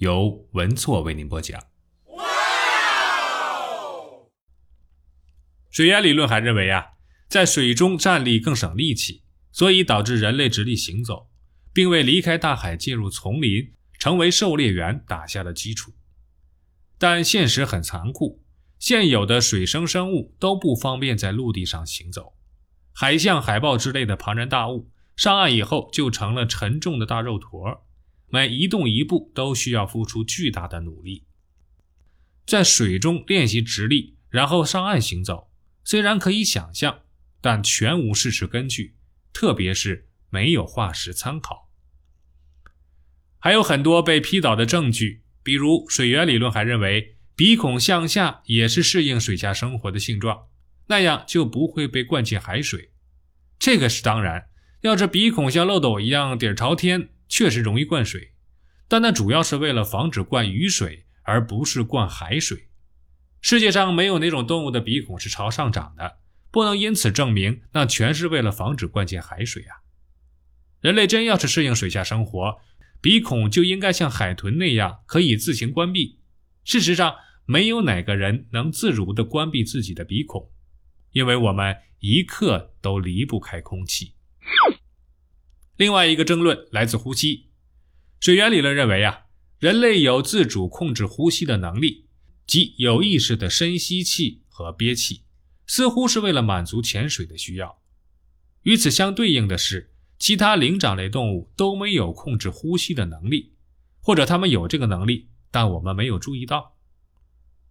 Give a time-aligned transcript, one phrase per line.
[0.00, 1.62] 由文措为您播讲。
[5.68, 6.92] 水源理论还认为啊，
[7.28, 11.28] 在水中站立更省力气，所以导致人类直立行走，
[11.74, 15.92] 并为离开大海进入丛林、成为狩猎员打下了基础。
[16.96, 18.42] 但现实很残酷，
[18.78, 22.32] 现有的水生生物都不方便在陆地上行走，
[22.94, 27.86] 海象、海豹之类的庞然大物上岸以后就成了沉重的大肉坨。
[28.32, 31.24] 每移动一步都需要付出巨大的努力，
[32.46, 35.50] 在水中练习直立，然后上岸行走，
[35.82, 37.00] 虽然可以想象，
[37.40, 38.94] 但全无事实根据，
[39.32, 41.68] 特别是没有化石参考。
[43.38, 50.46] 还有很多被批倒的证据，比如水源理论还认为鼻孔向下也是适应水下生活的性状，
[50.86, 52.92] 那样就不会被灌进海水。
[53.58, 54.48] 这个是当然，
[54.82, 57.08] 要是鼻孔像漏斗一样底朝天。
[57.30, 58.32] 确实容易灌水，
[58.88, 62.68] 但那主要是为了防止灌雨水，而不是灌海水。
[63.40, 66.18] 世界上没有哪种动物的鼻孔是朝上长的，
[66.50, 69.80] 不能因此证明那全是为了防止灌进海水啊！
[70.80, 72.58] 人类真要是适应水下生活，
[73.00, 76.18] 鼻孔就应该像海豚那样可以自行关闭。
[76.64, 77.14] 事实上，
[77.46, 80.50] 没有哪个人能自如地关闭自己的鼻孔，
[81.12, 84.14] 因为我们一刻都离不开空气。
[85.80, 87.46] 另外一个争论来自呼吸。
[88.20, 89.22] 水源理论认为啊，
[89.58, 92.04] 人类有自主控制呼吸的能力，
[92.46, 95.22] 即有意识的深吸气和憋气，
[95.66, 97.80] 似乎是为了满足潜水的需要。
[98.64, 103.54] 与此相对应的是，其他灵长类动物都没有控制呼吸的能力，
[104.02, 106.76] 或者它们有这个能力，但我们没有注意到。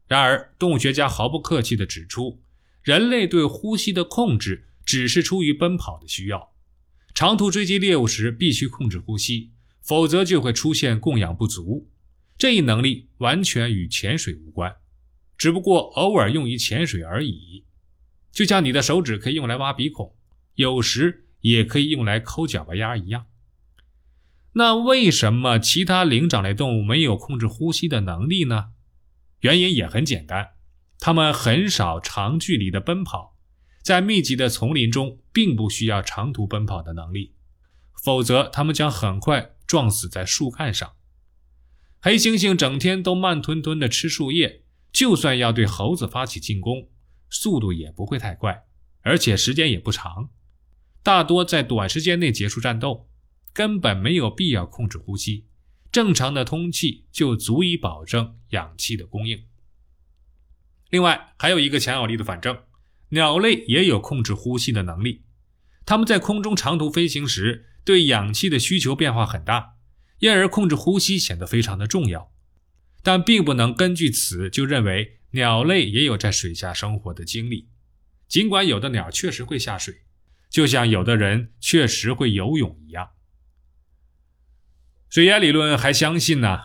[0.07, 2.41] 然而，动物学家毫不客气地指出，
[2.81, 6.55] 人类对呼吸的控制只是出于奔跑的需要。
[7.19, 11.89] 长途追击猎物时必须控制呼吸，否则就会出现供氧不足。
[12.37, 14.77] 这一能力完全与潜水无关，
[15.37, 17.65] 只不过偶尔用于潜水而已。
[18.31, 20.15] 就像你的手指可以用来挖鼻孔，
[20.55, 23.25] 有时也可以用来抠脚巴丫一样。
[24.53, 28.69] 那为什么其他灵长类动物没有控制呼吸的能力呢？
[29.41, 30.51] 原因也很简单，
[30.99, 33.35] 它们很少长距离的奔跑。
[33.81, 37.33] 在密集的丛林中，并不需要长途奔跑的能力，
[38.03, 40.93] 否则它们将很快撞死在树干上。
[42.01, 46.89] 黑猩猩整天都慢吞吞地吃树叶，就算要对猴子发起进攻，
[47.29, 48.65] 速度也不会太快，
[49.01, 50.29] 而且时间也不长，
[51.01, 53.09] 大多在短时间内结束战斗，
[53.51, 55.47] 根本没有必要控制呼吸，
[55.91, 59.45] 正常的通气就足以保证氧气的供应。
[60.89, 62.57] 另外，还有一个强有力的反证。
[63.09, 65.23] 鸟类也有控制呼吸的能力，
[65.85, 69.77] 它们在空中长途飞行时，对氧气的需求变化很大，
[70.19, 72.31] 因而控制呼吸显得非常的重要。
[73.01, 77.69] 但并不能根据此就认为鸟类也有在水下生活的经历，
[78.27, 80.01] 尽管有的鸟确实会下水，
[80.49, 83.11] 就像有的人确实会游泳一样。
[85.09, 86.59] 水压理论还相信呢，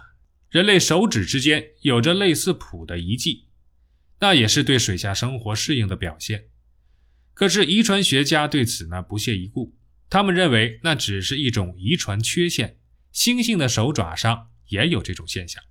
[0.50, 3.43] 人类手指之间有着类似蹼的遗迹。
[4.24, 6.46] 那也是对水下生活适应的表现，
[7.34, 9.76] 可是遗传学家对此呢不屑一顾，
[10.08, 12.78] 他们认为那只是一种遗传缺陷，
[13.12, 15.62] 猩猩的手爪上也有这种现象。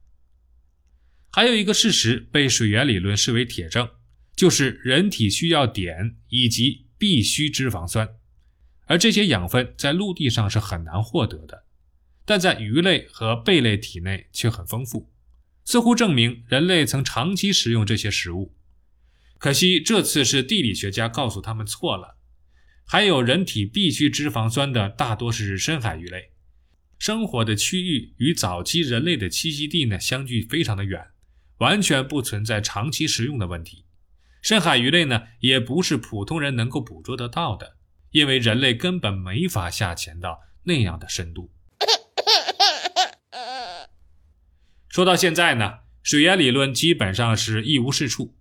[1.32, 3.90] 还有一个事实被水源理论视为铁证，
[4.36, 8.08] 就是人体需要碘以及必需脂肪酸，
[8.86, 11.66] 而这些养分在陆地上是很难获得的，
[12.24, 15.12] 但在鱼类和贝类体内却很丰富。
[15.66, 18.54] 似乎证明人类曾长期食用这些食物，
[19.38, 22.18] 可惜这次是地理学家告诉他们错了。
[22.86, 26.32] 还有人体必需脂肪酸的大多是深海鱼类，
[27.00, 31.08] 生活的区域与早期人类的栖息地呢相距非常的远，
[31.60, 33.86] 完全不存在长期食用的问题。
[34.42, 37.78] 深海鱼类呢也不是普通人能够捕捉得到的，
[38.12, 41.53] 因为人类根本没法下潜到那样的深度。
[44.94, 48.38] 说到现在呢，水源理论基本上是一无是处，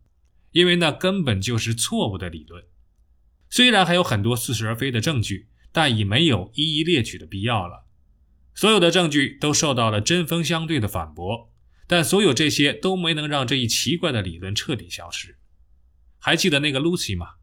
[0.51, 2.63] 因为那根本就是错误的理论。
[3.49, 7.87] 虽然还有很多似是而非的证据，但已没有一一列举的必要了。
[8.55, 11.51] 所有的证据都受到了针锋相对的反驳，
[11.87, 15.39] 但所有这些都没能让这一奇怪的理论彻底消失。
[16.19, 17.37] 还记得那个 Lucy 吗？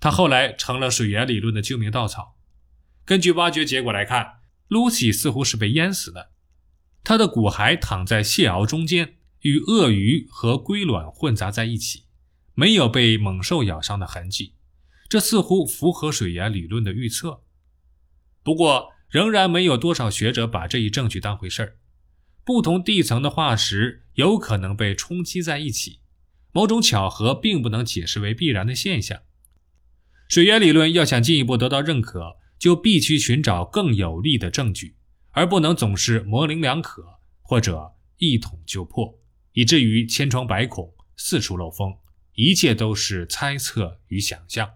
[0.00, 2.36] 她后来成了水源理论的救命稻草。
[3.04, 4.40] 根据挖掘结果来看
[4.70, 6.32] ，Lucy 似乎是被淹死的。
[7.08, 12.06] 它的骨骸躺在蟹螯中间，与鳄鱼和龟卵混杂在一起，
[12.52, 14.54] 没有被猛兽咬伤的痕迹。
[15.08, 17.44] 这似乎符合水源理论的预测。
[18.42, 21.76] 不过，仍然没有多少学者把这一证据当回事儿。
[22.44, 26.00] 不同地层的化石有可能被冲击在一起，
[26.50, 29.20] 某种巧合并不能解释为必然的现象。
[30.28, 34.96] 水源理论要想进一步得到认可，就必须寻找更有力的证据，
[35.36, 37.04] 而不能总是模棱两可
[37.42, 39.20] 或者一捅就破，
[39.52, 41.94] 以至于千疮百孔、四处漏风，
[42.32, 44.70] 一切都是猜测与想象，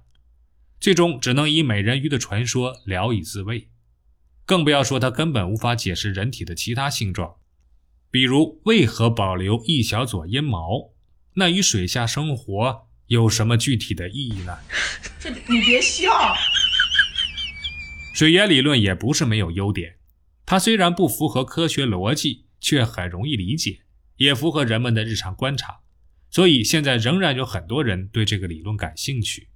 [0.78, 3.70] 最终只能以美人鱼的传说聊以自慰。
[4.44, 7.36] 更不要说它根本无法解释人体的其他性状，
[8.10, 10.92] 比如为何保留一小撮阴毛，
[11.36, 12.86] 那与水下生活。
[13.06, 14.56] 有什么具体的意义呢？
[15.18, 16.10] 这你别笑。
[18.14, 19.96] 水源理论也不是没有优点，
[20.50, 23.82] 它虽然不符合科学逻辑，却很容易理解，
[24.17, 25.79] 也符合人们的日常观察，
[26.29, 29.47] 所以现在仍然有很多人对这个理论感兴趣。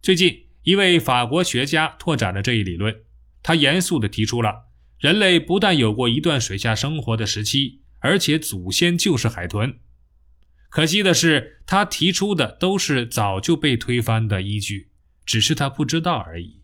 [0.00, 3.02] 最近，一位法国学家拓展了这一理论，
[3.42, 4.68] 他严肃地提出了：
[4.98, 9.78] 人类不但有过一段水下生活的时期，而且祖先就是海豚。
[10.70, 14.88] 可惜的是，他提出的都是早就被推翻的依据，
[15.26, 16.62] 只是他不知道而已。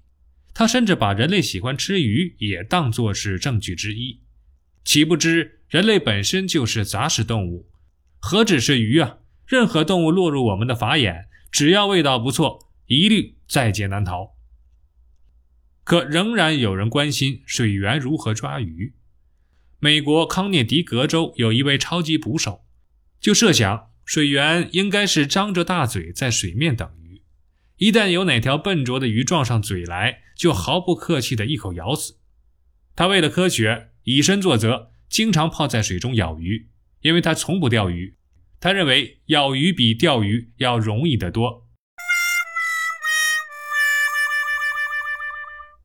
[0.55, 4.21] 他甚至把人类喜欢吃鱼也当作是证据之一，
[4.85, 7.69] 岂不知人类本身就是杂食动物，
[8.21, 9.19] 何止是鱼啊！
[9.47, 14.37] 任何动物落入我们的法眼，只要味道不错，一律在劫难逃。
[15.83, 18.95] 可仍然有人关心水源如何抓鱼。
[19.81, 22.65] 美国康涅狄格州有一位超级捕手，
[23.21, 23.91] 就设想。
[24.07, 27.04] 水源应该是张着大嘴在水面等鱼，
[27.79, 32.19] 一旦有哪条笨拙的鱼撞上嘴来，就毫不客气地一口咬死。
[32.95, 36.69] 他为了科学以身作则，经常泡在水中咬鱼，
[37.01, 38.17] 因为他从不钓鱼。
[38.61, 41.67] 他认为咬鱼比钓鱼要容易得多。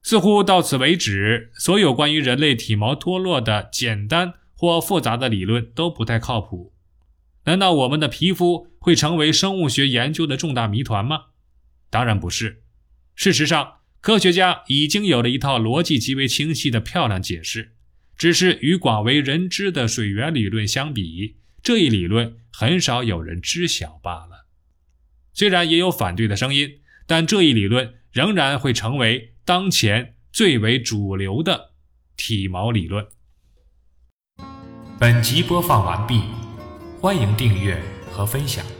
[0.04, 6.74] 似乎到此为止，所有关于人类体毛脱落的简单或复杂的理论都不太靠谱。
[7.46, 11.26] 难道我们的皮肤会成为生物学研究的重大谜团吗？
[11.90, 12.64] 当然不是。
[13.16, 17.74] 事实上，科学家已经有了一套逻辑极为清晰的漂亮解释，
[18.16, 24.48] 只是与广为人知的水源理论相比，这一理论很少有人知晓罢了。
[25.34, 31.72] 虽然也有反对的声音，但这一理论仍然会成为当前最为主流的
[32.16, 33.06] 体毛理论。
[35.00, 36.24] 本集播放完毕。
[37.02, 37.82] 欢迎订阅
[38.12, 38.79] 和分享。